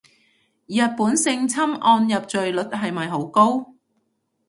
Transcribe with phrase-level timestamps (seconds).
[0.65, 3.75] 日本性侵案入罪率係咪好高